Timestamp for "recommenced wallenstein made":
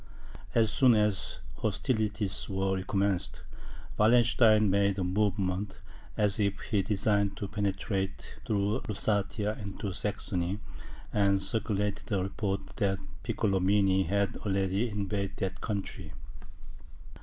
2.75-4.97